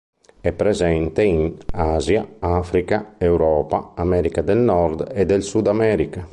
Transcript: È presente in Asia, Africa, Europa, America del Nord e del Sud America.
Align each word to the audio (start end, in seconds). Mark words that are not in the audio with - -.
È 0.41 0.51
presente 0.51 1.21
in 1.21 1.55
Asia, 1.73 2.27
Africa, 2.39 3.13
Europa, 3.19 3.91
America 3.93 4.41
del 4.41 4.57
Nord 4.57 5.07
e 5.13 5.27
del 5.27 5.43
Sud 5.43 5.67
America. 5.67 6.27